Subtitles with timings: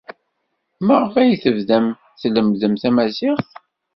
[0.85, 1.87] Maɣef ay tebdam
[2.21, 3.49] tlemmdem tamaziɣt?